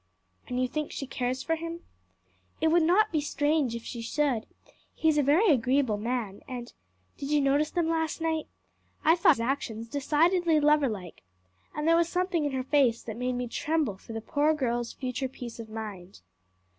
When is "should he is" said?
4.01-5.19